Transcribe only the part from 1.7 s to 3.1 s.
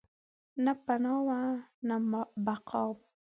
نه بقاوم